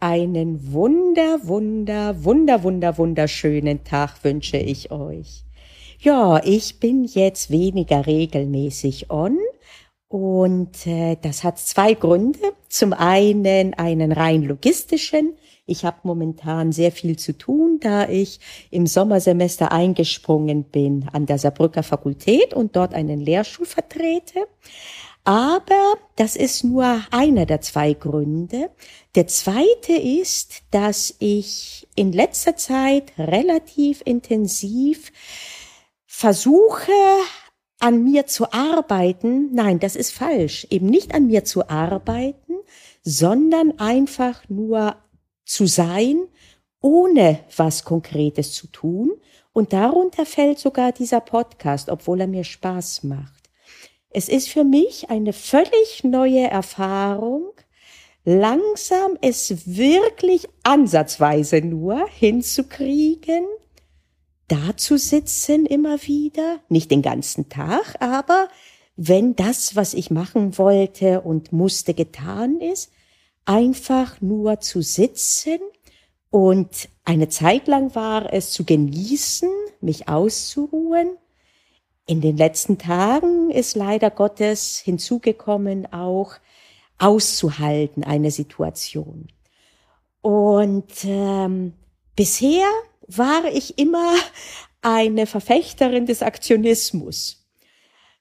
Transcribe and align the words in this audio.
Einen 0.00 0.72
wunder, 0.72 1.40
wunder, 1.42 2.22
wunder, 2.22 2.62
wunder, 2.62 2.98
wunderschönen 2.98 3.82
Tag 3.82 4.22
wünsche 4.22 4.56
ich 4.56 4.92
euch. 4.92 5.42
Ja, 5.98 6.40
ich 6.44 6.78
bin 6.78 7.02
jetzt 7.02 7.50
weniger 7.50 8.06
regelmäßig 8.06 9.10
on 9.10 9.36
und 10.06 10.86
äh, 10.86 11.16
das 11.20 11.42
hat 11.42 11.58
zwei 11.58 11.94
Gründe. 11.94 12.38
Zum 12.68 12.92
einen 12.92 13.74
einen 13.74 14.12
rein 14.12 14.44
logistischen. 14.44 15.34
Ich 15.66 15.84
habe 15.84 15.98
momentan 16.04 16.70
sehr 16.70 16.92
viel 16.92 17.16
zu 17.18 17.36
tun, 17.36 17.80
da 17.80 18.08
ich 18.08 18.38
im 18.70 18.86
Sommersemester 18.86 19.72
eingesprungen 19.72 20.62
bin 20.62 21.08
an 21.12 21.26
der 21.26 21.38
Saarbrücker 21.38 21.82
Fakultät 21.82 22.54
und 22.54 22.76
dort 22.76 22.94
einen 22.94 23.18
Lehrstuhl 23.18 23.66
vertrete. 23.66 24.46
Aber 25.28 25.98
das 26.16 26.36
ist 26.36 26.64
nur 26.64 27.02
einer 27.10 27.44
der 27.44 27.60
zwei 27.60 27.92
Gründe. 27.92 28.70
Der 29.14 29.26
zweite 29.26 29.92
ist, 29.92 30.62
dass 30.70 31.16
ich 31.18 31.86
in 31.94 32.12
letzter 32.12 32.56
Zeit 32.56 33.12
relativ 33.18 34.00
intensiv 34.06 35.12
versuche, 36.06 36.92
an 37.78 38.04
mir 38.04 38.24
zu 38.24 38.54
arbeiten. 38.54 39.54
Nein, 39.54 39.80
das 39.80 39.96
ist 39.96 40.12
falsch. 40.12 40.66
Eben 40.70 40.86
nicht 40.86 41.14
an 41.14 41.26
mir 41.26 41.44
zu 41.44 41.68
arbeiten, 41.68 42.54
sondern 43.02 43.78
einfach 43.78 44.48
nur 44.48 44.96
zu 45.44 45.66
sein, 45.66 46.22
ohne 46.80 47.40
was 47.54 47.84
Konkretes 47.84 48.54
zu 48.54 48.66
tun. 48.68 49.10
Und 49.52 49.74
darunter 49.74 50.24
fällt 50.24 50.58
sogar 50.58 50.92
dieser 50.92 51.20
Podcast, 51.20 51.90
obwohl 51.90 52.22
er 52.22 52.28
mir 52.28 52.44
Spaß 52.44 53.02
macht. 53.04 53.37
Es 54.10 54.28
ist 54.28 54.48
für 54.48 54.64
mich 54.64 55.10
eine 55.10 55.32
völlig 55.32 56.02
neue 56.02 56.44
Erfahrung, 56.44 57.52
langsam 58.24 59.18
es 59.20 59.66
wirklich 59.66 60.48
ansatzweise 60.62 61.60
nur 61.60 62.08
hinzukriegen, 62.08 63.44
da 64.48 64.76
zu 64.76 64.96
sitzen 64.96 65.66
immer 65.66 66.02
wieder, 66.04 66.60
nicht 66.70 66.90
den 66.90 67.02
ganzen 67.02 67.50
Tag, 67.50 67.96
aber 68.00 68.48
wenn 68.96 69.36
das, 69.36 69.76
was 69.76 69.92
ich 69.92 70.10
machen 70.10 70.56
wollte 70.56 71.20
und 71.20 71.52
musste, 71.52 71.92
getan 71.92 72.60
ist, 72.60 72.90
einfach 73.44 74.20
nur 74.22 74.60
zu 74.60 74.80
sitzen 74.80 75.58
und 76.30 76.88
eine 77.04 77.28
Zeit 77.28 77.68
lang 77.68 77.94
war 77.94 78.32
es 78.32 78.50
zu 78.50 78.64
genießen, 78.64 79.50
mich 79.80 80.08
auszuruhen 80.08 81.10
in 82.08 82.22
den 82.22 82.38
letzten 82.38 82.78
Tagen 82.78 83.50
ist 83.50 83.76
leider 83.76 84.10
Gottes 84.10 84.78
hinzugekommen, 84.78 85.92
auch 85.92 86.32
auszuhalten, 86.96 88.02
eine 88.02 88.30
Situation. 88.30 89.28
Und 90.22 91.04
ähm, 91.04 91.74
bisher 92.16 92.66
war 93.06 93.44
ich 93.52 93.78
immer 93.78 94.14
eine 94.80 95.26
Verfechterin 95.26 96.06
des 96.06 96.22
Aktionismus. 96.22 97.46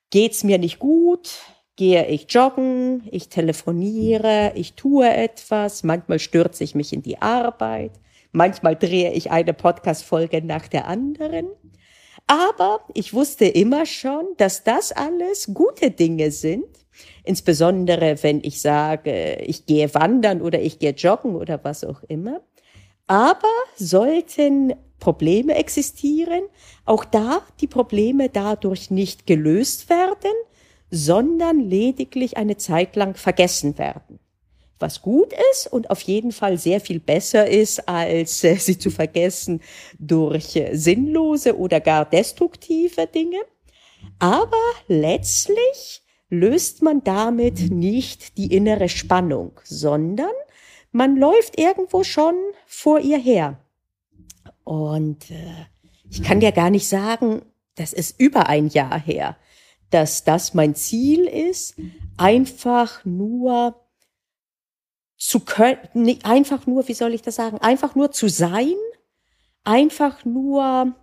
Geht's 0.10 0.44
mir 0.44 0.58
nicht 0.58 0.80
gut, 0.80 1.30
gehe 1.78 2.08
ich 2.08 2.26
joggen, 2.30 3.08
ich 3.10 3.30
telefoniere, 3.30 4.52
ich 4.56 4.74
tue 4.74 5.08
etwas, 5.10 5.84
manchmal 5.84 6.20
stürze 6.20 6.66
ich 6.66 6.76
mich 6.76 6.92
in 6.92 7.04
die 7.04 7.22
Arbeit, 7.22 7.92
manchmal 8.34 8.76
drehe 8.76 9.14
ich 9.14 9.32
eine 9.32 9.54
Podcast-Folge 9.54 10.42
nach 10.42 10.68
der 10.68 10.88
anderen. 10.88 11.48
Aber 12.28 12.82
ich 12.94 13.14
wusste 13.14 13.46
immer 13.46 13.86
schon, 13.86 14.26
dass 14.36 14.64
das 14.64 14.92
alles 14.92 15.50
gute 15.54 15.92
Dinge 15.92 16.32
sind. 16.32 16.66
Insbesondere 17.24 18.22
wenn 18.22 18.42
ich 18.44 18.62
sage, 18.62 19.36
ich 19.46 19.66
gehe 19.66 19.94
wandern 19.94 20.42
oder 20.42 20.62
ich 20.62 20.80
gehe 20.80 20.92
joggen 20.92 21.36
oder 21.36 21.64
was 21.64 21.84
auch 21.84 22.04
immer. 22.04 22.42
Aber 23.08 23.48
sollten 23.78 24.74
Probleme 25.00 25.56
existieren, 25.56 26.44
auch 26.86 27.06
da 27.06 27.42
die 27.62 27.68
Probleme 27.68 28.30
dadurch 28.30 28.92
nicht 28.92 29.26
gelöst 29.26 29.90
werden, 29.90 30.34
sondern 30.90 31.60
lediglich 31.60 32.36
eine 32.36 32.58
Zeit 32.58 32.96
lang 32.96 33.16
vergessen 33.16 33.78
werden 33.78 34.20
was 34.80 35.02
gut 35.02 35.34
ist 35.52 35.68
und 35.68 35.90
auf 35.90 36.02
jeden 36.02 36.32
Fall 36.32 36.58
sehr 36.58 36.80
viel 36.80 37.00
besser 37.00 37.48
ist, 37.48 37.88
als 37.88 38.44
äh, 38.44 38.56
sie 38.56 38.78
zu 38.78 38.90
vergessen 38.90 39.62
durch 40.00 40.56
äh, 40.56 40.76
sinnlose 40.76 41.58
oder 41.58 41.80
gar 41.80 42.06
destruktive 42.06 43.08
Dinge. 43.08 43.40
Aber 44.20 44.58
letztlich 44.88 46.04
löst 46.30 46.82
man 46.82 47.04
damit 47.04 47.72
nicht 47.72 48.38
die 48.38 48.54
innere 48.54 48.90
Spannung, 48.90 49.60
sondern 49.64 50.34
man 50.92 51.16
läuft 51.18 51.60
irgendwo 51.60 52.04
schon 52.04 52.36
vor 52.66 53.00
ihr 53.00 53.18
her. 53.18 53.60
Und 54.64 55.32
äh, 55.32 55.66
ich 56.10 56.24
kann 56.24 56.42
ja 56.42 56.52
gar 56.52 56.70
nicht 56.70 56.88
sagen, 56.88 57.42
das 57.76 57.94
ist 57.94 58.20
über 58.20 58.48
ein 58.48 58.68
Jahr 58.68 59.00
her, 59.00 59.38
dass 59.90 60.24
das 60.24 60.54
mein 60.54 60.76
Ziel 60.76 61.26
ist, 61.26 61.76
einfach 62.18 63.06
nur 63.06 63.76
zu 65.28 65.42
können, 65.42 65.78
einfach 66.24 66.68
nur, 66.68 66.88
wie 66.88 66.94
soll 66.94 67.14
ich 67.14 67.22
das 67.22 67.36
sagen, 67.36 67.58
einfach 67.58 67.96
nur 67.96 68.14
zu 68.14 68.30
sein, 68.30 68.76
einfach 69.66 70.24
nur 70.24 70.96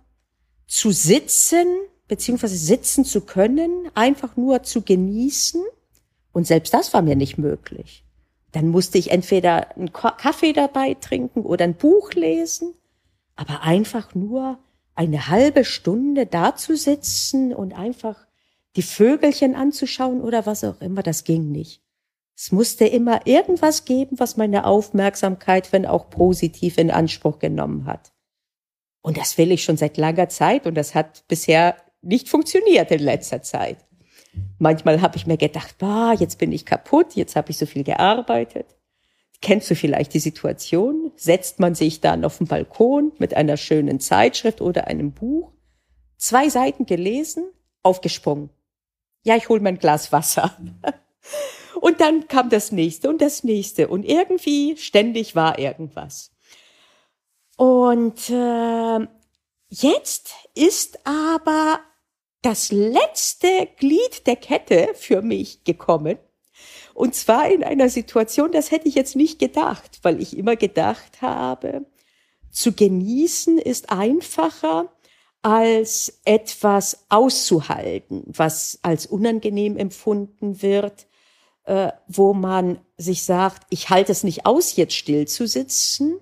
zu 0.65 0.89
sitzen, 0.89 1.67
beziehungsweise 2.07 2.57
sitzen 2.57 3.05
zu 3.05 3.21
können, 3.21 3.87
einfach 3.93 4.35
nur 4.35 4.63
zu 4.63 4.81
genießen. 4.81 5.63
Und 6.33 6.47
selbst 6.47 6.73
das 6.73 6.91
war 6.91 7.03
mir 7.03 7.15
nicht 7.15 7.37
möglich. 7.37 8.03
Dann 8.51 8.69
musste 8.69 8.97
ich 8.97 9.11
entweder 9.11 9.75
einen 9.75 9.93
Kaffee 9.93 10.53
dabei 10.53 10.95
trinken 10.95 11.41
oder 11.41 11.65
ein 11.65 11.75
Buch 11.75 12.13
lesen, 12.13 12.73
aber 13.35 13.61
einfach 13.61 14.15
nur 14.15 14.57
eine 14.95 15.27
halbe 15.27 15.63
Stunde 15.63 16.25
da 16.25 16.55
zu 16.55 16.75
sitzen 16.75 17.53
und 17.53 17.73
einfach 17.73 18.25
die 18.75 18.81
Vögelchen 18.81 19.53
anzuschauen 19.53 20.21
oder 20.21 20.47
was 20.47 20.63
auch 20.63 20.81
immer, 20.81 21.03
das 21.03 21.25
ging 21.25 21.51
nicht. 21.51 21.84
Es 22.35 22.51
musste 22.51 22.85
immer 22.85 23.25
irgendwas 23.25 23.85
geben, 23.85 24.19
was 24.19 24.35
meine 24.35 24.65
Aufmerksamkeit, 24.65 25.71
wenn 25.71 25.85
auch 25.85 26.09
positiv, 26.09 26.77
in 26.77 26.91
Anspruch 26.91 27.39
genommen 27.39 27.85
hat. 27.85 28.11
Und 29.01 29.17
das 29.17 29.37
will 29.37 29.51
ich 29.51 29.63
schon 29.63 29.77
seit 29.77 29.97
langer 29.97 30.29
Zeit 30.29 30.67
und 30.67 30.75
das 30.75 30.95
hat 30.95 31.27
bisher 31.27 31.75
nicht 32.01 32.27
funktioniert 32.27 32.91
in 32.91 32.99
letzter 32.99 33.41
Zeit. 33.41 33.77
Manchmal 34.57 35.01
habe 35.01 35.15
ich 35.15 35.27
mir 35.27 35.37
gedacht, 35.37 35.77
bah, 35.77 36.13
jetzt 36.13 36.37
bin 36.37 36.51
ich 36.51 36.65
kaputt, 36.65 37.15
jetzt 37.15 37.35
habe 37.35 37.51
ich 37.51 37.57
so 37.57 37.65
viel 37.65 37.83
gearbeitet. 37.83 38.75
Kennst 39.41 39.69
du 39.69 39.75
vielleicht 39.75 40.13
die 40.13 40.19
Situation? 40.19 41.11
Setzt 41.15 41.59
man 41.59 41.75
sich 41.75 42.01
dann 42.01 42.25
auf 42.25 42.39
den 42.39 42.47
Balkon 42.47 43.11
mit 43.17 43.33
einer 43.33 43.57
schönen 43.57 43.99
Zeitschrift 43.99 44.59
oder 44.59 44.87
einem 44.87 45.11
Buch, 45.11 45.51
zwei 46.17 46.49
Seiten 46.49 46.85
gelesen, 46.85 47.45
aufgesprungen. 47.83 48.49
Ja, 49.23 49.35
ich 49.35 49.49
hol 49.49 49.59
mein 49.59 49.77
Glas 49.77 50.11
Wasser. 50.11 50.57
Und 51.81 52.01
dann 52.01 52.27
kam 52.27 52.49
das 52.49 52.71
nächste 52.71 53.09
und 53.09 53.21
das 53.21 53.43
nächste. 53.43 53.87
Und 53.87 54.03
irgendwie 54.03 54.77
ständig 54.77 55.35
war 55.35 55.59
irgendwas. 55.59 56.31
Und 57.57 58.29
äh, 58.29 59.07
jetzt 59.69 60.33
ist 60.53 60.99
aber 61.05 61.79
das 62.41 62.71
letzte 62.71 63.67
Glied 63.77 64.27
der 64.27 64.35
Kette 64.35 64.89
für 64.93 65.21
mich 65.21 65.63
gekommen. 65.63 66.17
Und 66.93 67.15
zwar 67.15 67.49
in 67.49 67.63
einer 67.63 67.89
Situation, 67.89 68.51
das 68.51 68.71
hätte 68.71 68.87
ich 68.87 68.95
jetzt 68.95 69.15
nicht 69.15 69.39
gedacht, 69.39 69.99
weil 70.03 70.21
ich 70.21 70.37
immer 70.37 70.55
gedacht 70.55 71.21
habe, 71.21 71.85
zu 72.51 72.71
genießen 72.71 73.57
ist 73.57 73.89
einfacher 73.89 74.93
als 75.41 76.21
etwas 76.23 77.05
auszuhalten, 77.09 78.23
was 78.27 78.79
als 78.81 79.05
unangenehm 79.05 79.75
empfunden 79.77 80.61
wird, 80.61 81.07
äh, 81.65 81.91
wo 82.07 82.33
man 82.33 82.79
sich 82.97 83.23
sagt, 83.23 83.63
ich 83.69 83.89
halte 83.89 84.11
es 84.11 84.23
nicht 84.23 84.45
aus, 84.45 84.75
jetzt 84.75 84.95
still 84.95 85.27
zu 85.27 85.47
sitzen, 85.47 86.19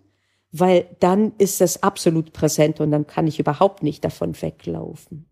weil 0.52 0.88
dann 1.00 1.34
ist 1.38 1.62
es 1.62 1.84
absolut 1.84 2.34
präsent 2.34 2.80
und 2.80 2.92
dann 2.92 3.08
kann 3.08 3.28
ich 3.28 3.40
überhaupt 3.40 3.84
nicht 3.84 4.06
davon 4.06 4.40
weglaufen. 4.42 5.30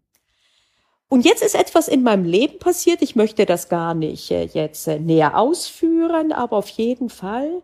Und 1.07 1.25
jetzt 1.25 1.43
ist 1.43 1.55
etwas 1.55 1.87
in 1.89 2.03
meinem 2.03 2.23
Leben 2.23 2.57
passiert. 2.57 3.01
Ich 3.01 3.15
möchte 3.15 3.45
das 3.45 3.67
gar 3.67 3.93
nicht 3.93 4.31
äh, 4.31 4.45
jetzt 4.45 4.87
äh, 4.87 4.97
näher 4.99 5.37
ausführen, 5.37 6.31
aber 6.31 6.57
auf 6.57 6.69
jeden 6.69 7.09
Fall 7.09 7.63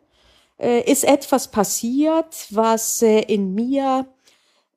äh, 0.59 0.81
ist 0.89 1.03
etwas 1.05 1.49
passiert, 1.49 2.47
was 2.49 3.01
äh, 3.01 3.21
in 3.21 3.53
mir 3.53 4.05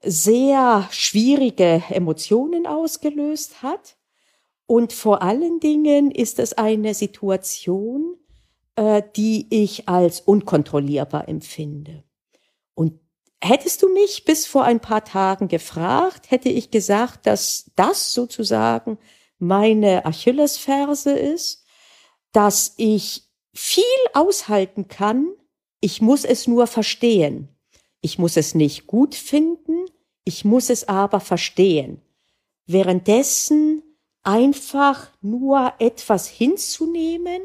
sehr 0.02 0.88
schwierige 0.90 1.82
Emotionen 1.90 2.66
ausgelöst 2.66 3.62
hat. 3.62 3.96
Und 4.70 4.92
vor 4.92 5.20
allen 5.20 5.58
Dingen 5.58 6.12
ist 6.12 6.38
es 6.38 6.52
eine 6.52 6.94
Situation, 6.94 8.14
äh, 8.76 9.02
die 9.16 9.48
ich 9.50 9.88
als 9.88 10.20
unkontrollierbar 10.20 11.28
empfinde. 11.28 12.04
Und 12.74 13.00
hättest 13.42 13.82
du 13.82 13.88
mich 13.92 14.24
bis 14.24 14.46
vor 14.46 14.62
ein 14.62 14.78
paar 14.78 15.04
Tagen 15.04 15.48
gefragt, 15.48 16.30
hätte 16.30 16.50
ich 16.50 16.70
gesagt, 16.70 17.26
dass 17.26 17.72
das 17.74 18.14
sozusagen 18.14 18.98
meine 19.40 20.06
Achillesferse 20.06 21.18
ist, 21.18 21.64
dass 22.30 22.74
ich 22.76 23.24
viel 23.52 23.82
aushalten 24.14 24.86
kann, 24.86 25.32
Ich 25.80 26.00
muss 26.00 26.24
es 26.24 26.46
nur 26.46 26.68
verstehen. 26.68 27.48
Ich 28.02 28.20
muss 28.20 28.36
es 28.36 28.54
nicht 28.54 28.86
gut 28.86 29.16
finden, 29.16 29.86
ich 30.22 30.44
muss 30.44 30.70
es 30.70 30.86
aber 30.86 31.18
verstehen. 31.18 32.02
Währenddessen 32.66 33.82
einfach 34.22 35.10
nur 35.20 35.72
etwas 35.78 36.26
hinzunehmen, 36.28 37.42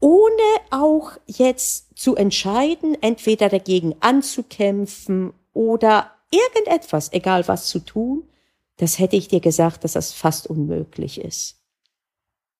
ohne 0.00 0.42
auch 0.70 1.12
jetzt 1.26 1.98
zu 1.98 2.14
entscheiden, 2.16 2.96
entweder 3.02 3.48
dagegen 3.48 3.96
anzukämpfen 4.00 5.32
oder 5.52 6.12
irgendetwas, 6.30 7.12
egal 7.12 7.48
was 7.48 7.66
zu 7.66 7.80
tun, 7.80 8.28
das 8.76 8.98
hätte 8.98 9.16
ich 9.16 9.28
dir 9.28 9.40
gesagt, 9.40 9.84
dass 9.84 9.92
das 9.92 10.12
fast 10.12 10.46
unmöglich 10.46 11.20
ist. 11.20 11.56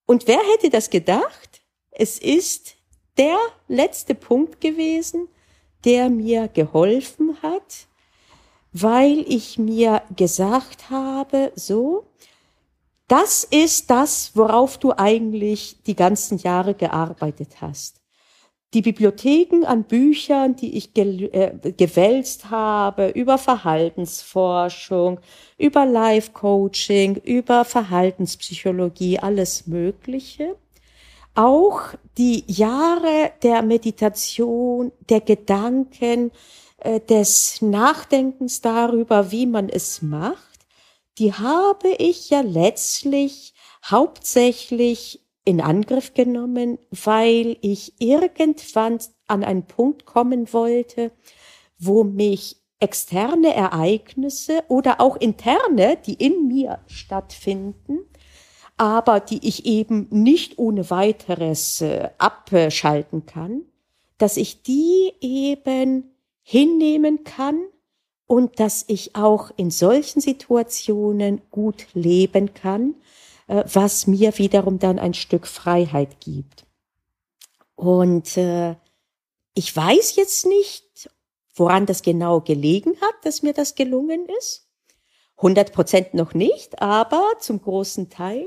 Und 0.04 0.26
wer 0.26 0.40
hätte 0.52 0.70
das 0.70 0.90
gedacht? 0.90 1.62
Es 1.90 2.18
ist 2.18 2.74
der 3.16 3.38
letzte 3.68 4.14
Punkt 4.14 4.60
gewesen, 4.60 5.28
der 5.84 6.10
mir 6.10 6.48
geholfen 6.48 7.40
hat, 7.42 7.86
weil 8.72 9.24
ich 9.28 9.58
mir 9.58 10.02
gesagt 10.16 10.90
habe, 10.90 11.52
so, 11.54 12.07
das 13.08 13.44
ist 13.44 13.90
das, 13.90 14.32
worauf 14.34 14.78
du 14.78 14.92
eigentlich 14.96 15.82
die 15.82 15.96
ganzen 15.96 16.38
Jahre 16.38 16.74
gearbeitet 16.74 17.60
hast. 17.60 18.00
Die 18.74 18.82
Bibliotheken 18.82 19.64
an 19.64 19.84
Büchern, 19.84 20.54
die 20.54 20.76
ich 20.76 20.92
ge 20.92 21.24
äh, 21.32 21.72
gewälzt 21.72 22.50
habe, 22.50 23.08
über 23.08 23.38
Verhaltensforschung, 23.38 25.20
über 25.56 25.86
Life-Coaching, 25.86 27.16
über 27.16 27.64
Verhaltenspsychologie, 27.64 29.18
alles 29.18 29.66
Mögliche 29.66 30.56
auch 31.38 31.94
die 32.16 32.42
Jahre 32.48 33.30
der 33.44 33.62
Meditation, 33.62 34.90
der 35.08 35.20
Gedanken, 35.20 36.32
äh, 36.78 36.98
des 36.98 37.62
Nachdenkens 37.62 38.60
darüber, 38.60 39.30
wie 39.30 39.46
man 39.46 39.68
es 39.68 40.02
macht, 40.02 40.47
die 41.18 41.32
habe 41.32 41.88
ich 41.98 42.30
ja 42.30 42.40
letztlich 42.40 43.54
hauptsächlich 43.84 45.24
in 45.44 45.60
Angriff 45.60 46.14
genommen, 46.14 46.78
weil 46.90 47.56
ich 47.62 47.94
irgendwann 47.98 48.98
an 49.26 49.44
einen 49.44 49.66
Punkt 49.66 50.04
kommen 50.04 50.52
wollte, 50.52 51.10
wo 51.78 52.04
mich 52.04 52.56
externe 52.80 53.54
Ereignisse 53.54 54.62
oder 54.68 55.00
auch 55.00 55.16
interne, 55.16 55.96
die 56.06 56.14
in 56.14 56.46
mir 56.46 56.80
stattfinden, 56.86 58.00
aber 58.76 59.20
die 59.20 59.46
ich 59.46 59.66
eben 59.66 60.06
nicht 60.10 60.58
ohne 60.58 60.88
weiteres 60.90 61.80
äh, 61.80 62.10
abschalten 62.18 63.26
kann, 63.26 63.62
dass 64.18 64.36
ich 64.36 64.62
die 64.62 65.12
eben 65.20 66.14
hinnehmen 66.42 67.24
kann 67.24 67.58
und 68.28 68.60
dass 68.60 68.84
ich 68.86 69.16
auch 69.16 69.50
in 69.56 69.70
solchen 69.70 70.20
Situationen 70.20 71.40
gut 71.50 71.86
leben 71.94 72.54
kann, 72.54 72.94
äh, 73.48 73.64
was 73.72 74.06
mir 74.06 74.36
wiederum 74.36 74.78
dann 74.78 75.00
ein 75.00 75.14
Stück 75.14 75.46
Freiheit 75.48 76.20
gibt. 76.20 76.66
Und 77.74 78.36
äh, 78.36 78.76
ich 79.54 79.74
weiß 79.74 80.14
jetzt 80.16 80.46
nicht, 80.46 81.10
woran 81.54 81.86
das 81.86 82.02
genau 82.02 82.40
gelegen 82.40 83.00
hat, 83.00 83.14
dass 83.24 83.42
mir 83.42 83.54
das 83.54 83.74
gelungen 83.74 84.26
ist. 84.38 84.68
100 85.38 85.72
Prozent 85.72 86.14
noch 86.14 86.34
nicht, 86.34 86.82
aber 86.82 87.24
zum 87.40 87.62
großen 87.62 88.10
Teil. 88.10 88.46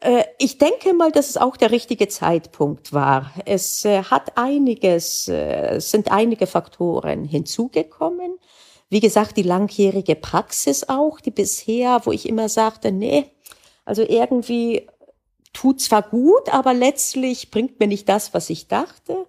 Äh, 0.00 0.24
ich 0.38 0.56
denke 0.56 0.94
mal, 0.94 1.12
dass 1.12 1.28
es 1.28 1.36
auch 1.36 1.58
der 1.58 1.70
richtige 1.70 2.08
Zeitpunkt 2.08 2.94
war. 2.94 3.30
Es 3.44 3.84
äh, 3.84 4.04
hat 4.04 4.38
einiges, 4.38 5.28
es 5.28 5.90
sind 5.90 6.10
einige 6.10 6.46
Faktoren 6.46 7.24
hinzugekommen. 7.24 8.38
Wie 8.88 9.00
gesagt, 9.00 9.36
die 9.36 9.42
langjährige 9.42 10.14
Praxis 10.14 10.88
auch, 10.88 11.20
die 11.20 11.30
bisher, 11.30 12.00
wo 12.04 12.12
ich 12.12 12.28
immer 12.28 12.48
sagte, 12.48 12.92
nee, 12.92 13.30
also 13.84 14.02
irgendwie 14.02 14.88
tut 15.52 15.80
zwar 15.80 16.02
gut, 16.02 16.52
aber 16.52 16.74
letztlich 16.74 17.50
bringt 17.50 17.80
mir 17.80 17.88
nicht 17.88 18.08
das, 18.08 18.34
was 18.34 18.50
ich 18.50 18.68
dachte. 18.68 19.26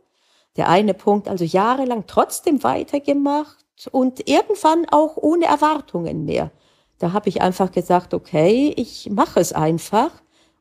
Der 0.57 0.69
eine 0.69 0.93
Punkt, 0.93 1.27
also 1.27 1.43
jahrelang 1.43 2.05
trotzdem 2.07 2.63
weitergemacht 2.63 3.65
und 3.91 4.27
irgendwann 4.27 4.87
auch 4.89 5.17
ohne 5.17 5.45
Erwartungen 5.45 6.25
mehr. 6.25 6.51
Da 6.99 7.13
habe 7.13 7.29
ich 7.29 7.41
einfach 7.41 7.71
gesagt, 7.71 8.13
okay, 8.13 8.73
ich 8.75 9.09
mache 9.09 9.39
es 9.39 9.53
einfach 9.53 10.11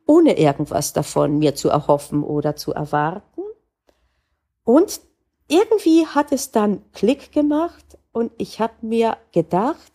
ohne 0.06 0.38
irgendwas 0.38 0.92
davon 0.92 1.38
mir 1.38 1.54
zu 1.54 1.68
erhoffen 1.68 2.22
oder 2.22 2.56
zu 2.56 2.72
erwarten. 2.72 3.42
Und 4.64 5.00
irgendwie 5.48 6.06
hat 6.06 6.32
es 6.32 6.52
dann 6.52 6.82
Klick 6.92 7.32
gemacht 7.32 7.98
und 8.16 8.32
ich 8.38 8.60
habe 8.60 8.72
mir 8.80 9.18
gedacht, 9.32 9.92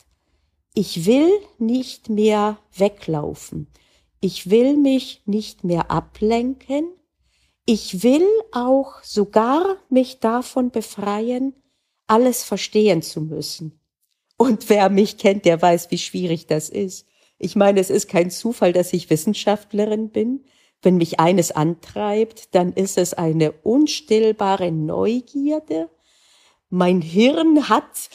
ich 0.76 1.08
will 1.08 1.32
nicht 1.58 2.08
mehr 2.08 2.60
weglaufen. 2.78 3.66
Ich 4.20 4.52
will 4.52 4.78
mich 4.78 5.24
nicht 5.26 5.64
mehr 5.64 5.90
ablenken. 5.90 6.86
Ich 7.66 8.04
will 8.04 8.28
auch 8.52 9.02
sogar 9.02 9.78
mich 9.90 10.20
davon 10.20 10.70
befreien, 10.70 11.56
alles 12.06 12.44
verstehen 12.44 13.02
zu 13.02 13.22
müssen. 13.22 13.80
Und 14.38 14.70
wer 14.70 14.90
mich 14.90 15.18
kennt, 15.18 15.46
der 15.46 15.60
weiß, 15.60 15.90
wie 15.90 15.98
schwierig 15.98 16.46
das 16.46 16.70
ist. 16.70 17.08
Ich 17.40 17.56
meine, 17.56 17.80
es 17.80 17.90
ist 17.90 18.08
kein 18.08 18.30
Zufall, 18.30 18.72
dass 18.72 18.94
ich 18.94 19.10
Wissenschaftlerin 19.10 20.12
bin. 20.12 20.46
Wenn 20.84 20.98
mich 20.98 21.20
eines 21.20 21.52
antreibt, 21.52 22.54
dann 22.54 22.74
ist 22.74 23.00
es 23.00 23.16
eine 23.16 23.52
unstillbare 23.52 24.72
Neugierde. 24.72 25.90
Mein 26.72 27.02
Hirn 27.02 27.70
hat 27.70 28.10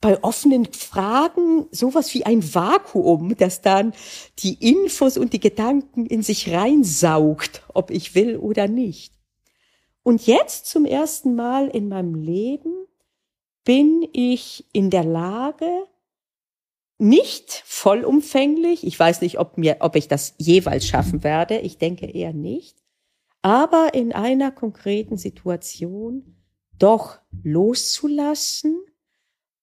bei 0.00 0.22
offenen 0.22 0.66
Fragen 0.66 1.66
sowas 1.70 2.12
wie 2.12 2.26
ein 2.26 2.54
Vakuum, 2.54 3.36
das 3.36 3.62
dann 3.62 3.94
die 4.40 4.54
Infos 4.54 5.16
und 5.16 5.32
die 5.32 5.40
Gedanken 5.40 6.06
in 6.06 6.22
sich 6.22 6.52
reinsaugt, 6.52 7.62
ob 7.72 7.90
ich 7.90 8.14
will 8.14 8.36
oder 8.36 8.68
nicht. 8.68 9.14
Und 10.02 10.26
jetzt 10.26 10.66
zum 10.66 10.84
ersten 10.84 11.34
Mal 11.34 11.68
in 11.68 11.88
meinem 11.88 12.14
Leben 12.14 12.86
bin 13.64 14.06
ich 14.12 14.66
in 14.72 14.90
der 14.90 15.04
Lage, 15.04 15.86
nicht 16.98 17.62
vollumfänglich. 17.64 18.86
Ich 18.86 18.98
weiß 18.98 19.22
nicht, 19.22 19.38
ob 19.38 19.58
mir, 19.58 19.78
ob 19.80 19.96
ich 19.96 20.06
das 20.06 20.34
jeweils 20.38 20.86
schaffen 20.86 21.24
werde. 21.24 21.58
Ich 21.58 21.78
denke 21.78 22.06
eher 22.06 22.32
nicht. 22.32 22.76
Aber 23.40 23.94
in 23.94 24.12
einer 24.12 24.52
konkreten 24.52 25.16
Situation 25.16 26.41
doch 26.82 27.18
loszulassen 27.44 28.80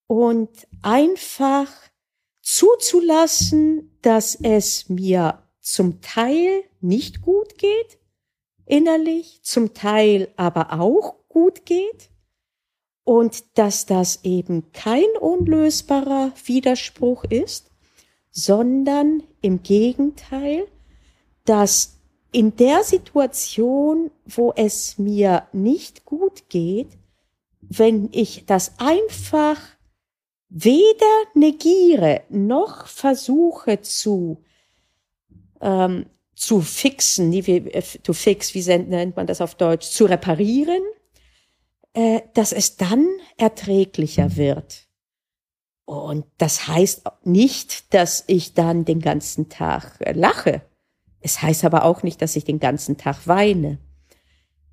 und 0.07 0.49
einfach 0.81 1.69
zuzulassen, 2.41 3.97
dass 4.01 4.35
es 4.35 4.89
mir 4.89 5.43
zum 5.59 6.01
Teil 6.01 6.63
nicht 6.81 7.21
gut 7.21 7.57
geht, 7.57 7.99
innerlich, 8.65 9.41
zum 9.43 9.73
Teil 9.73 10.29
aber 10.37 10.79
auch 10.79 11.15
gut 11.27 11.65
geht 11.65 12.09
und 13.03 13.57
dass 13.57 13.85
das 13.85 14.23
eben 14.23 14.71
kein 14.71 15.09
unlösbarer 15.19 16.31
Widerspruch 16.45 17.25
ist, 17.25 17.69
sondern 18.31 19.23
im 19.41 19.61
Gegenteil, 19.61 20.67
dass 21.43 21.97
in 22.31 22.55
der 22.55 22.83
Situation, 22.83 24.11
wo 24.25 24.53
es 24.55 24.97
mir 24.97 25.47
nicht 25.51 26.05
gut 26.05 26.49
geht, 26.49 26.98
wenn 27.69 28.09
ich 28.11 28.45
das 28.45 28.73
einfach 28.79 29.57
weder 30.49 31.05
negiere 31.35 32.23
noch 32.29 32.87
versuche 32.87 33.81
zu 33.81 34.43
ähm, 35.61 36.07
zu 36.39 36.61
fixen, 36.61 37.33
äh, 37.33 37.81
to 38.01 38.13
fix, 38.13 38.53
wie 38.53 38.63
nennt 38.63 39.17
man 39.17 39.27
das 39.27 39.41
auf 39.41 39.55
Deutsch, 39.55 39.89
zu 39.89 40.05
reparieren, 40.05 40.81
äh, 41.93 42.21
dass 42.33 42.53
es 42.53 42.77
dann 42.77 43.07
erträglicher 43.37 44.37
wird. 44.37 44.87
Und 45.83 46.25
das 46.37 46.67
heißt 46.67 47.03
nicht, 47.23 47.93
dass 47.93 48.23
ich 48.27 48.53
dann 48.53 48.85
den 48.85 49.01
ganzen 49.01 49.49
Tag 49.49 49.99
äh, 49.99 50.13
lache. 50.13 50.61
Es 51.19 51.41
heißt 51.41 51.65
aber 51.65 51.83
auch 51.83 52.03
nicht, 52.03 52.21
dass 52.21 52.37
ich 52.37 52.45
den 52.45 52.59
ganzen 52.59 52.97
Tag 52.97 53.27
weine. 53.27 53.79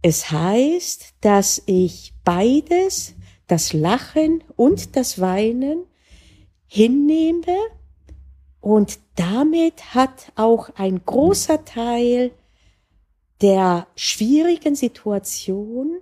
Es 0.09 0.31
heißt, 0.31 1.15
dass 1.21 1.65
ich 1.67 2.15
beides, 2.23 3.17
das 3.49 3.73
Lachen 3.73 4.45
und 4.55 4.95
das 4.95 5.21
Weinen, 5.21 5.85
hinnehme 6.69 7.57
und 8.61 9.01
damit 9.17 9.97
hat 9.97 10.31
auch 10.37 10.71
ein 10.77 11.05
großer 11.05 11.65
Teil 11.65 12.31
der 13.41 13.89
schwierigen 13.97 14.77
Situation 14.77 15.99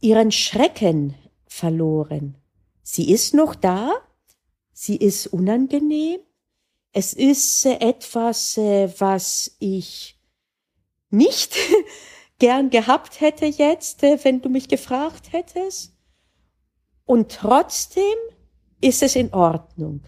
ihren 0.00 0.30
Schrecken 0.30 1.16
verloren. 1.48 2.36
Sie 2.84 3.10
ist 3.10 3.34
noch 3.34 3.56
da, 3.56 3.94
sie 4.72 4.94
ist 4.94 5.26
unangenehm, 5.26 6.20
es 6.92 7.14
ist 7.14 7.66
äh, 7.66 7.80
etwas, 7.80 8.56
äh, 8.58 8.88
was 8.96 9.56
ich 9.58 10.20
nicht 11.10 11.56
gern 12.38 12.70
gehabt 12.70 13.20
hätte 13.20 13.46
jetzt, 13.46 14.02
äh, 14.02 14.22
wenn 14.24 14.40
du 14.40 14.48
mich 14.48 14.68
gefragt 14.68 15.32
hättest. 15.32 15.94
Und 17.04 17.32
trotzdem 17.32 18.02
ist 18.80 19.02
es 19.02 19.16
in 19.16 19.32
Ordnung. 19.32 20.02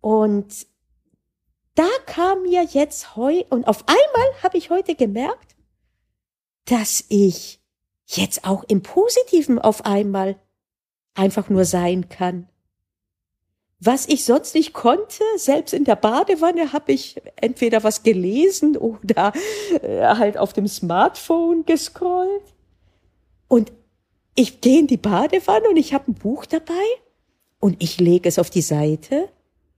Und 0.00 0.66
da 1.74 1.88
kam 2.06 2.42
mir 2.42 2.64
jetzt 2.64 3.16
heu 3.16 3.42
und 3.48 3.66
auf 3.66 3.84
einmal 3.86 4.42
habe 4.42 4.58
ich 4.58 4.68
heute 4.68 4.94
gemerkt, 4.94 5.56
dass 6.66 7.04
ich 7.08 7.62
jetzt 8.06 8.44
auch 8.44 8.64
im 8.64 8.82
Positiven 8.82 9.58
auf 9.58 9.86
einmal 9.86 10.38
einfach 11.14 11.48
nur 11.48 11.64
sein 11.64 12.10
kann. 12.10 12.49
Was 13.82 14.06
ich 14.06 14.26
sonst 14.26 14.54
nicht 14.54 14.74
konnte, 14.74 15.24
selbst 15.36 15.72
in 15.72 15.84
der 15.84 15.96
Badewanne 15.96 16.74
habe 16.74 16.92
ich 16.92 17.16
entweder 17.36 17.82
was 17.82 18.02
gelesen 18.02 18.76
oder 18.76 19.32
äh, 19.82 20.02
halt 20.02 20.36
auf 20.36 20.52
dem 20.52 20.68
Smartphone 20.68 21.64
gescrollt. 21.64 22.54
Und 23.48 23.72
ich 24.34 24.60
gehe 24.60 24.80
in 24.80 24.86
die 24.86 24.98
Badewanne 24.98 25.70
und 25.70 25.76
ich 25.76 25.94
habe 25.94 26.10
ein 26.10 26.14
Buch 26.14 26.44
dabei 26.44 26.74
und 27.58 27.82
ich 27.82 27.98
lege 27.98 28.28
es 28.28 28.38
auf 28.38 28.50
die 28.50 28.60
Seite, 28.60 29.30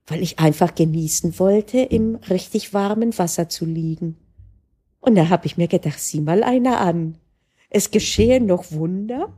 weil 0.07 0.21
ich 0.21 0.37
einfach 0.37 0.75
genießen 0.75 1.39
wollte, 1.39 1.79
im 1.79 2.15
richtig 2.15 2.73
warmen 2.73 3.17
Wasser 3.17 3.47
zu 3.47 3.63
liegen. 3.63 4.17
Und 4.99 5.15
da 5.15 5.29
habe 5.29 5.45
ich 5.45 5.55
mir 5.55 5.69
gedacht, 5.69 5.99
sieh 5.99 6.19
mal 6.19 6.43
einer 6.43 6.81
an. 6.81 7.17
Es 7.69 7.89
geschehen 7.89 8.47
noch 8.47 8.71
Wunder. 8.71 9.31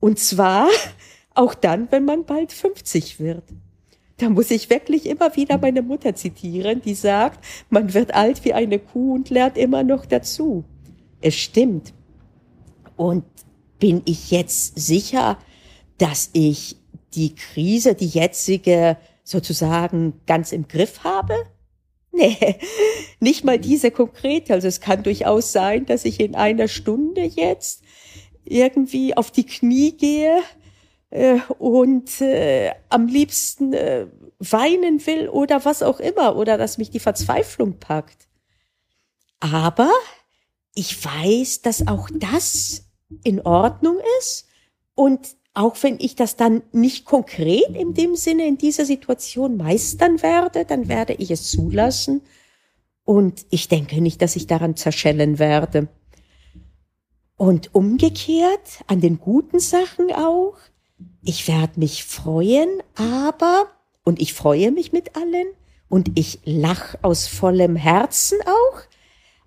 Und 0.00 0.18
zwar 0.18 0.68
auch 1.34 1.54
dann, 1.54 1.90
wenn 1.92 2.04
man 2.04 2.24
bald 2.24 2.52
50 2.52 3.20
wird. 3.20 3.44
Da 4.18 4.28
muss 4.28 4.50
ich 4.50 4.70
wirklich 4.70 5.06
immer 5.06 5.34
wieder 5.36 5.58
meine 5.58 5.82
Mutter 5.82 6.14
zitieren, 6.14 6.82
die 6.82 6.94
sagt, 6.94 7.44
man 7.70 7.94
wird 7.94 8.14
alt 8.14 8.44
wie 8.44 8.52
eine 8.52 8.78
Kuh 8.78 9.14
und 9.14 9.30
lernt 9.30 9.56
immer 9.56 9.82
noch 9.82 10.06
dazu. 10.06 10.64
Es 11.20 11.34
stimmt. 11.34 11.92
Und 12.96 13.24
bin 13.78 14.02
ich 14.04 14.30
jetzt 14.30 14.78
sicher, 14.78 15.38
dass 15.98 16.30
ich 16.32 16.76
die 17.14 17.34
Krise, 17.34 17.94
die 17.94 18.06
jetzige, 18.06 18.96
sozusagen 19.24 20.14
ganz 20.26 20.52
im 20.52 20.68
Griff 20.68 21.04
habe? 21.04 21.34
Nee, 22.12 22.36
nicht 23.20 23.44
mal 23.44 23.58
diese 23.58 23.90
konkrete. 23.90 24.52
Also 24.52 24.68
es 24.68 24.80
kann 24.80 25.02
durchaus 25.02 25.52
sein, 25.52 25.86
dass 25.86 26.04
ich 26.04 26.20
in 26.20 26.34
einer 26.34 26.68
Stunde 26.68 27.22
jetzt 27.22 27.82
irgendwie 28.44 29.16
auf 29.16 29.30
die 29.30 29.46
Knie 29.46 29.92
gehe 29.92 30.42
und 31.58 32.20
äh, 32.20 32.72
am 32.88 33.06
liebsten 33.06 33.72
äh, 33.72 34.06
weinen 34.38 35.04
will 35.06 35.28
oder 35.28 35.64
was 35.64 35.82
auch 35.82 36.00
immer 36.00 36.36
oder 36.36 36.56
dass 36.56 36.78
mich 36.78 36.90
die 36.90 37.00
Verzweiflung 37.00 37.78
packt. 37.78 38.28
Aber 39.40 39.90
ich 40.74 41.04
weiß, 41.04 41.62
dass 41.62 41.86
auch 41.86 42.08
das 42.14 42.84
in 43.24 43.42
Ordnung 43.42 43.98
ist 44.20 44.46
und 44.94 45.36
auch 45.54 45.76
wenn 45.82 45.98
ich 46.00 46.16
das 46.16 46.36
dann 46.36 46.62
nicht 46.72 47.04
konkret 47.04 47.76
in 47.76 47.92
dem 47.92 48.16
Sinne 48.16 48.46
in 48.46 48.56
dieser 48.56 48.86
Situation 48.86 49.58
meistern 49.58 50.22
werde, 50.22 50.64
dann 50.64 50.88
werde 50.88 51.12
ich 51.12 51.30
es 51.30 51.50
zulassen. 51.50 52.22
Und 53.04 53.44
ich 53.50 53.68
denke 53.68 54.00
nicht, 54.00 54.22
dass 54.22 54.36
ich 54.36 54.46
daran 54.46 54.76
zerschellen 54.76 55.38
werde. 55.38 55.88
Und 57.36 57.74
umgekehrt 57.74 58.82
an 58.86 59.00
den 59.02 59.18
guten 59.18 59.58
Sachen 59.58 60.10
auch. 60.12 60.54
Ich 61.22 61.48
werde 61.48 61.78
mich 61.80 62.04
freuen, 62.04 62.82
aber, 62.94 63.66
und 64.04 64.20
ich 64.20 64.34
freue 64.34 64.70
mich 64.70 64.92
mit 64.92 65.16
allen, 65.16 65.46
und 65.88 66.18
ich 66.18 66.40
lach 66.44 66.94
aus 67.02 67.26
vollem 67.26 67.76
Herzen 67.76 68.38
auch, 68.46 68.80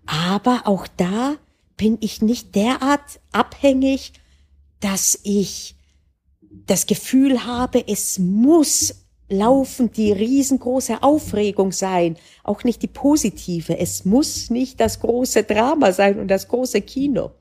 aber 0.06 0.64
auch 0.66 0.88
da 0.96 1.38
bin 1.76 1.98
ich 2.02 2.22
nicht 2.22 2.56
derart 2.56 3.20
abhängig, 3.32 4.14
dass 4.80 5.20
ich 5.24 5.76
das 6.68 6.86
Gefühl 6.86 7.46
habe, 7.46 7.88
es 7.88 8.20
muss 8.20 9.06
laufend 9.28 9.98
die 9.98 10.12
riesengroße 10.12 11.02
Aufregung 11.02 11.72
sein, 11.72 12.18
auch 12.44 12.64
nicht 12.64 12.82
die 12.84 12.88
positive. 12.88 13.78
Es 13.78 14.06
muss 14.06 14.50
nicht 14.50 14.80
das 14.80 15.00
große 15.00 15.44
Drama 15.44 15.92
sein 15.92 16.20
und 16.20 16.28
das 16.28 16.48
große 16.48 16.82
Kino. 16.82 17.32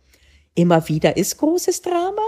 Immer 0.54 0.88
wieder 0.88 1.16
ist 1.16 1.36
großes 1.36 1.82
Drama, 1.82 2.22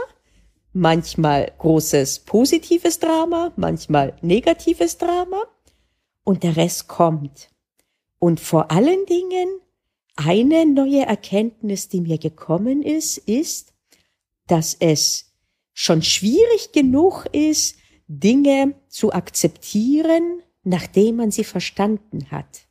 manchmal 0.76 1.52
großes 1.56 2.21
positives 2.21 2.99
Drama, 2.99 3.50
manchmal 3.56 4.14
negatives 4.21 4.99
Drama 4.99 5.45
und 6.23 6.42
der 6.42 6.56
Rest 6.56 6.87
kommt. 6.87 7.49
Und 8.18 8.40
vor 8.40 8.71
allen 8.71 9.06
Dingen 9.06 9.49
eine 10.16 10.66
neue 10.66 11.06
Erkenntnis, 11.06 11.88
die 11.88 12.02
mir 12.02 12.18
gekommen 12.18 12.83
ist, 12.83 13.16
ist, 13.16 13.73
dass 14.47 14.75
es 14.75 15.33
schon 15.73 16.02
schwierig 16.02 16.73
genug 16.73 17.25
ist, 17.33 17.76
Dinge 18.06 18.75
zu 18.88 19.12
akzeptieren, 19.12 20.42
nachdem 20.62 21.16
man 21.16 21.30
sie 21.30 21.45
verstanden 21.45 22.30
hat. 22.30 22.68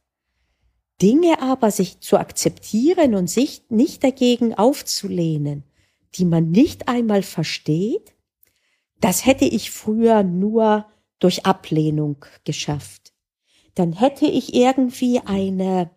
Dinge 1.02 1.42
aber 1.42 1.72
sich 1.72 2.02
zu 2.02 2.18
akzeptieren 2.18 3.16
und 3.16 3.30
sich 3.30 3.64
nicht 3.70 4.04
dagegen 4.04 4.54
aufzulehnen, 4.54 5.64
die 6.16 6.26
man 6.26 6.52
nicht 6.52 6.88
einmal 6.88 7.24
versteht, 7.24 8.16
das 9.00 9.26
hätte 9.26 9.46
ich 9.46 9.72
früher 9.72 10.24
nur 10.24 10.88
durch 11.20 11.46
Ablehnung 11.46 12.26
geschafft. 12.44 13.14
Dann 13.74 13.94
hätte 13.94 14.26
ich 14.26 14.54
irgendwie 14.54 15.20
eine, 15.20 15.92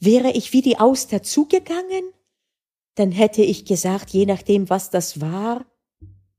wäre 0.00 0.32
ich 0.32 0.52
wie 0.52 0.62
die 0.62 0.78
Auster 0.78 1.22
zugegangen, 1.22 2.12
dann 2.96 3.12
hätte 3.12 3.42
ich 3.42 3.64
gesagt, 3.64 4.10
je 4.10 4.26
nachdem, 4.26 4.68
was 4.70 4.90
das 4.90 5.20
war, 5.20 5.66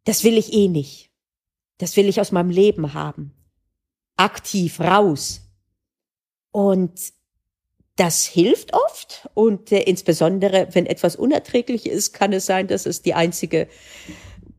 das 0.03 0.23
will 0.23 0.37
ich 0.37 0.53
eh 0.53 0.67
nicht. 0.67 1.11
Das 1.77 1.95
will 1.95 2.07
ich 2.09 2.19
aus 2.19 2.31
meinem 2.31 2.49
Leben 2.49 2.93
haben. 2.93 3.33
Aktiv 4.15 4.79
raus. 4.79 5.41
Und 6.51 7.13
das 7.97 8.25
hilft 8.25 8.73
oft 8.73 9.29
und 9.33 9.71
äh, 9.71 9.81
insbesondere, 9.81 10.69
wenn 10.71 10.85
etwas 10.85 11.15
unerträglich 11.15 11.85
ist, 11.87 12.13
kann 12.13 12.31
es 12.31 12.45
sein, 12.45 12.67
dass 12.67 12.85
es 12.85 13.01
die 13.01 13.13
einzige 13.13 13.67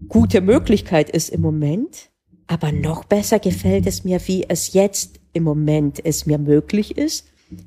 gute 0.08 0.40
Möglichkeit 0.40 1.08
ist 1.08 1.30
im 1.30 1.40
Moment. 1.40 2.10
Aber 2.46 2.72
noch 2.72 3.04
besser 3.04 3.38
gefällt 3.38 3.86
es 3.86 4.04
mir, 4.04 4.20
wie 4.26 4.44
es 4.48 4.72
jetzt 4.72 5.20
im 5.32 5.44
Moment 5.44 6.04
es 6.04 6.26
mir 6.26 6.38
möglich 6.38 6.96
ist, 6.96 7.26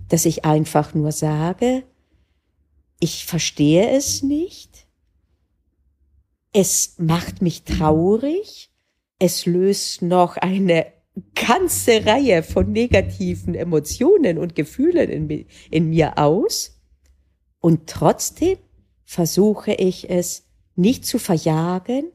dass 0.10 0.25
ich 0.25 0.46
einfach 0.46 0.94
nur 0.94 1.12
sage, 1.12 1.84
ich 3.00 3.25
verstehe 3.25 3.90
es 3.90 4.22
nicht, 4.22 4.88
es 6.54 6.96
macht 6.98 7.42
mich 7.42 7.63
traurig. 7.63 8.70
Es 9.20 9.46
löst 9.46 10.01
noch 10.01 10.38
eine 10.38 10.88
ganze 11.36 12.06
Reihe 12.06 12.44
von 12.44 12.72
negativen 12.72 13.56
Emotionen 13.56 14.38
und 14.38 14.56
Gefühlen 14.56 15.10
in, 15.10 15.46
in 15.70 15.89
mir 15.89 16.18
aus. 16.18 16.80
Und 17.60 17.88
trotzdem 17.88 18.58
versuche 19.03 19.74
ich 19.74 20.10
es 20.10 20.48
nicht 20.75 21.06
zu 21.06 21.20
verjagen. 21.20 22.12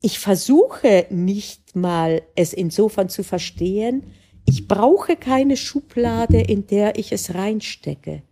Ich 0.00 0.18
versuche 0.18 1.06
nicht 1.10 1.74
mal 1.74 2.22
es 2.36 2.52
insofern 2.52 3.08
zu 3.08 3.24
verstehen. 3.24 4.04
Ich 4.46 4.68
brauche 4.68 5.16
keine 5.16 5.56
Schublade, 5.56 6.40
in 6.40 6.66
der 6.66 6.98
ich 6.98 7.10
es 7.12 7.34
reinstecke. 7.34 8.22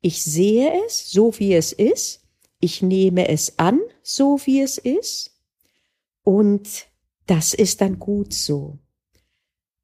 Ich 0.00 0.22
sehe 0.24 0.72
es 0.86 1.10
so, 1.10 1.38
wie 1.38 1.54
es 1.54 1.72
ist 1.72 2.20
ich 2.60 2.82
nehme 2.82 3.28
es 3.28 3.58
an, 3.58 3.80
so 4.02 4.38
wie 4.44 4.60
es 4.60 4.78
ist, 4.78 5.34
und 6.22 6.86
das 7.26 7.54
ist 7.54 7.80
dann 7.80 7.98
gut 7.98 8.34
so. 8.34 8.78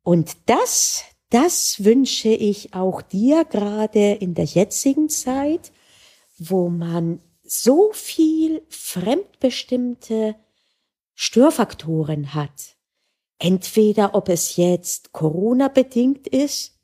Und 0.07 0.37
das, 0.47 1.03
das 1.31 1.83
wünsche 1.83 2.29
ich 2.29 2.75
auch 2.75 3.03
dir 3.03 3.45
gerade 3.45 4.13
in 4.13 4.35
der 4.35 4.45
jetzigen 4.45 5.09
Zeit, 5.09 5.73
wo 6.39 6.69
man 6.69 7.19
so 7.43 7.91
viel 7.93 8.63
fremdbestimmte 8.69 10.37
Störfaktoren 11.17 12.35
hat. 12.35 12.77
Entweder 13.41 14.15
ob 14.15 14.29
es 14.29 14.55
jetzt 14.55 15.13
Corona 15.13 15.67
bedingt 15.67 16.29
ist, 16.29 16.79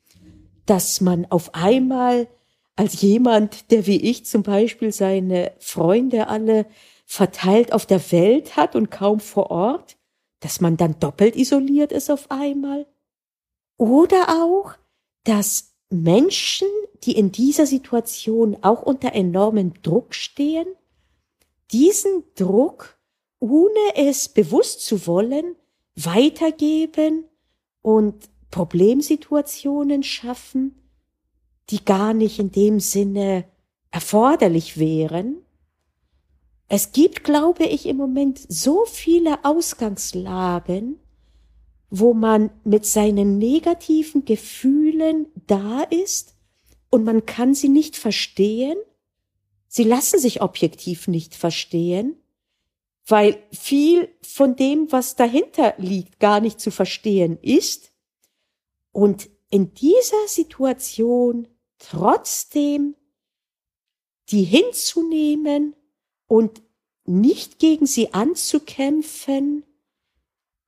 dass 0.67 1.01
man 1.01 1.25
auf 1.27 1.55
einmal 1.55 2.27
als 2.75 3.03
jemand, 3.03 3.71
der 3.71 3.87
wie 3.87 4.01
ich 4.01 4.27
zum 4.27 4.43
Beispiel 4.43 4.91
seine 4.91 5.53
Freunde 5.61 6.27
alle 6.27 6.67
verteilt 7.07 7.73
auf 7.73 7.87
der 7.87 8.11
Welt 8.11 8.57
hat 8.57 8.75
und 8.75 8.91
kaum 8.91 9.21
vor 9.21 9.53
Ort, 9.53 9.97
dass 10.41 10.61
man 10.61 10.77
dann 10.77 10.99
doppelt 10.99 11.37
isoliert 11.37 11.93
ist 11.93 12.11
auf 12.11 12.29
einmal. 12.29 12.89
Oder 13.77 14.43
auch, 14.43 14.75
dass 15.25 15.73
Menschen, 15.91 16.69
die 17.05 17.13
in 17.13 17.33
dieser 17.33 17.67
Situation 17.67 18.57
auch 18.63 18.83
unter 18.83 19.13
enormem 19.13 19.75
Druck 19.83 20.15
stehen, 20.15 20.67
diesen 21.71 22.25
Druck, 22.35 22.99
ohne 23.39 23.97
es 23.97 24.29
bewusst 24.29 24.85
zu 24.85 25.07
wollen, 25.07 25.57
weitergeben 25.97 27.25
und 27.83 28.29
Problemsituationen 28.51 30.03
schaffen, 30.03 30.77
die 31.71 31.85
gar 31.85 32.15
nicht 32.15 32.39
in 32.39 32.53
dem 32.53 32.81
Sinne 32.81 33.45
erforderlich 33.91 34.79
wären. 34.79 35.45
es 36.69 36.93
gibt, 36.93 37.25
glaube 37.25 37.65
ich, 37.65 37.85
im 37.85 37.99
Moment 37.99 38.41
so 38.49 38.85
viele 38.87 39.45
Ausgangslagen, 39.45 40.99
wo 41.95 42.15
man 42.15 42.49
mit 42.65 42.87
seinen 42.87 43.37
negativen 43.37 44.25
Gefühlen 44.25 45.27
da 45.47 45.83
ist 45.83 46.35
und 46.89 47.05
man 47.05 47.27
kann 47.27 47.55
sie 47.55 47.69
nicht 47.69 47.99
verstehen. 47.99 48.79
Sie 49.69 49.85
lassen 49.85 50.19
sich 50.19 50.41
objektiv 50.41 51.07
nicht 51.07 51.35
verstehen, 51.35 52.17
weil 53.07 53.37
viel 53.53 54.09
von 54.23 54.57
dem, 54.57 54.91
was 54.91 55.17
dahinter 55.17 55.75
liegt, 55.77 56.19
gar 56.19 56.41
nicht 56.41 56.61
zu 56.61 56.71
verstehen 56.71 57.39
ist. 57.43 57.93
Und 58.91 59.29
in 59.51 59.75
dieser 59.75 60.29
Situation 60.29 61.47
trotzdem 61.79 62.95
die 64.31 64.45
hinzunehmen 64.45 65.77
und 66.27 66.63
nicht 67.05 67.59
gegen 67.59 67.85
sie 67.85 68.15
anzukämpfen, 68.15 69.65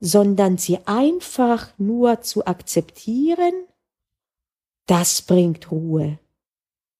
sondern 0.04 0.58
sie 0.58 0.78
einfach 0.84 1.72
nur 1.78 2.20
zu 2.20 2.46
akzeptieren, 2.46 3.54
das 4.84 5.22
bringt 5.22 5.70
Ruhe. 5.70 6.18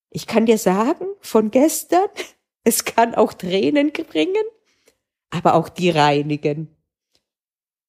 Ich 0.08 0.26
kann 0.26 0.46
dir 0.46 0.56
sagen, 0.56 1.04
von 1.20 1.50
gestern, 1.50 2.08
es 2.64 2.86
kann 2.86 3.14
auch 3.14 3.34
Tränen 3.34 3.92
bringen, 3.92 4.44
aber 5.28 5.54
auch 5.54 5.68
die 5.68 5.90
reinigen. 5.90 6.74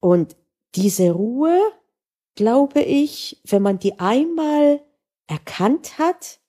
Und 0.01 0.35
diese 0.75 1.11
Ruhe, 1.11 1.61
glaube 2.35 2.81
ich, 2.81 3.39
wenn 3.45 3.61
man 3.61 3.79
die 3.79 3.97
einmal 3.99 4.81
erkannt 5.27 5.97
hat, 5.97 6.41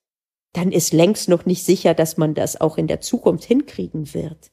dann 0.55 0.73
ist 0.73 0.93
längst 0.93 1.29
noch 1.29 1.47
nicht 1.47 1.65
sicher, 1.65 1.95
dass 1.95 2.17
man 2.17 2.35
das 2.35 2.61
auch 2.61 2.79
in 2.79 2.89
der 2.89 3.01
Zukunft 3.01 3.45
hinkriegen 3.45 4.13
wird. 4.13 4.51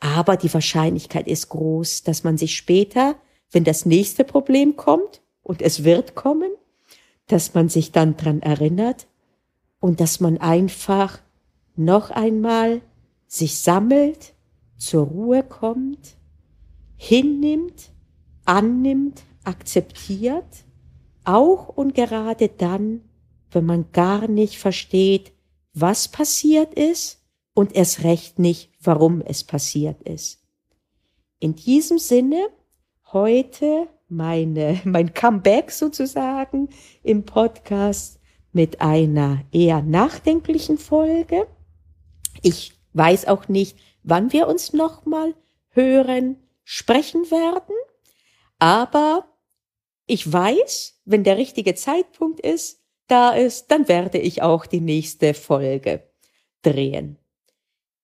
Aber 0.00 0.36
die 0.36 0.52
Wahrscheinlichkeit 0.52 1.26
ist 1.26 1.48
groß, 1.48 2.02
dass 2.02 2.24
man 2.24 2.36
sich 2.36 2.54
später, 2.54 3.18
wenn 3.50 3.64
das 3.64 3.86
nächste 3.86 4.24
Problem 4.24 4.76
kommt, 4.76 5.22
und 5.48 5.62
es 5.62 5.82
wird 5.82 6.14
kommen, 6.14 6.50
dass 7.26 7.54
man 7.54 7.70
sich 7.70 7.90
dann 7.90 8.18
dran 8.18 8.42
erinnert 8.42 9.06
und 9.80 9.98
dass 9.98 10.20
man 10.20 10.36
einfach 10.36 11.20
noch 11.74 12.10
einmal 12.10 12.82
sich 13.26 13.58
sammelt, 13.58 14.34
zur 14.76 15.06
Ruhe 15.06 15.42
kommt, 15.42 16.16
hinnimmt, 16.96 17.90
annimmt, 18.44 19.22
akzeptiert, 19.42 20.64
auch 21.24 21.68
und 21.68 21.94
gerade 21.94 22.48
dann, 22.48 23.00
wenn 23.50 23.64
man 23.64 23.90
gar 23.92 24.28
nicht 24.28 24.58
versteht, 24.58 25.32
was 25.72 26.08
passiert 26.08 26.74
ist 26.74 27.22
und 27.54 27.74
erst 27.74 28.04
recht 28.04 28.38
nicht, 28.38 28.70
warum 28.80 29.22
es 29.22 29.44
passiert 29.44 30.02
ist. 30.02 30.42
In 31.40 31.54
diesem 31.54 31.98
Sinne 31.98 32.48
heute 33.12 33.88
meine, 34.08 34.80
mein 34.84 35.14
Comeback 35.14 35.70
sozusagen 35.70 36.68
im 37.02 37.24
Podcast 37.24 38.20
mit 38.52 38.80
einer 38.80 39.44
eher 39.52 39.82
nachdenklichen 39.82 40.78
Folge. 40.78 41.46
Ich 42.42 42.72
weiß 42.92 43.26
auch 43.26 43.48
nicht, 43.48 43.78
wann 44.02 44.32
wir 44.32 44.48
uns 44.48 44.72
nochmal 44.72 45.34
hören, 45.70 46.36
sprechen 46.64 47.30
werden, 47.30 47.74
aber 48.58 49.26
ich 50.06 50.30
weiß, 50.30 51.00
wenn 51.04 51.24
der 51.24 51.36
richtige 51.36 51.74
Zeitpunkt 51.74 52.40
ist, 52.40 52.80
da 53.06 53.30
ist, 53.30 53.70
dann 53.70 53.88
werde 53.88 54.18
ich 54.18 54.42
auch 54.42 54.66
die 54.66 54.80
nächste 54.80 55.34
Folge 55.34 56.02
drehen. 56.62 57.18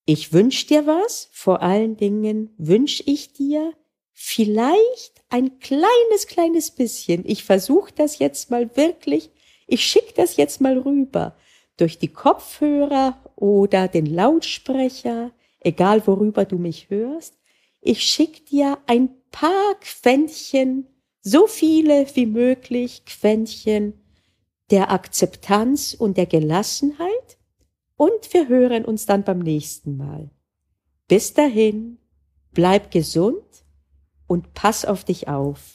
Ich 0.07 0.33
wünsche 0.33 0.67
dir 0.67 0.87
was, 0.87 1.29
vor 1.33 1.63
allen 1.63 1.97
Dingen 1.97 2.55
wünsche 2.59 3.03
ich 3.07 3.33
dir 3.33 3.73
vielleicht 4.15 5.23
ein 5.29 5.59
kleines, 5.59 6.29
kleines 6.29 6.71
bisschen. 6.71 7.25
Ich 7.27 7.45
versuche 7.45 7.93
das 7.93 8.21
jetzt 8.21 8.51
mal 8.51 8.75
wirklich, 8.77 9.31
ich 9.67 9.85
schicke 9.85 10.15
das 10.15 10.37
jetzt 10.37 10.61
mal 10.61 10.79
rüber 10.79 11.37
durch 11.77 11.99
die 11.99 12.09
Kopfhörer 12.09 13.19
oder 13.35 13.89
den 13.89 14.07
Lautsprecher, 14.07 15.33
egal 15.61 16.07
worüber 16.07 16.45
du 16.45 16.59
mich 16.59 16.89
hörst. 16.89 17.39
Ich 17.81 18.05
schick 18.05 18.47
dir 18.47 18.79
ein 18.87 19.11
paar 19.33 19.75
Quäntchen, 19.81 20.87
so 21.21 21.49
viele 21.49 22.07
wie 22.15 22.27
möglich 22.27 23.05
Quäntchen 23.05 23.95
der 24.71 24.93
Akzeptanz 24.93 25.95
und 25.95 26.17
der 26.17 26.27
Gelassenheit 26.27 27.39
und 27.97 28.33
wir 28.33 28.49
hören 28.49 28.85
uns 28.85 29.07
dann 29.07 29.25
beim 29.25 29.41
nächsten 29.41 29.97
Mal. 29.97 30.31
Bis 31.09 31.35
dahin, 31.35 31.99
bleib 32.53 32.91
gesund 32.91 33.64
und 34.27 34.55
pass 34.55 34.85
auf 34.85 35.05
dich 35.05 35.29
auf. 35.29 35.74